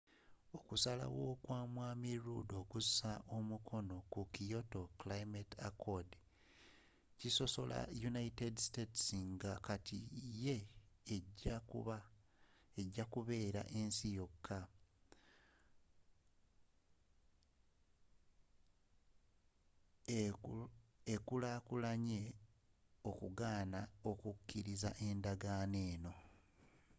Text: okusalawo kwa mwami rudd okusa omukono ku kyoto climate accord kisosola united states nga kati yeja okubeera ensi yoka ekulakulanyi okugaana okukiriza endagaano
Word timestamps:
okusalawo 0.57 1.27
kwa 1.45 1.59
mwami 1.73 2.11
rudd 2.23 2.49
okusa 2.61 3.11
omukono 3.37 3.95
ku 4.11 4.21
kyoto 4.33 4.81
climate 5.01 5.53
accord 5.69 6.09
kisosola 7.19 7.79
united 8.09 8.53
states 8.67 9.03
nga 9.31 9.51
kati 9.67 9.99
yeja 12.77 13.05
okubeera 13.07 13.61
ensi 13.79 14.07
yoka 14.17 14.59
ekulakulanyi 21.13 22.21
okugaana 23.09 23.79
okukiriza 24.09 24.89
endagaano 25.07 26.11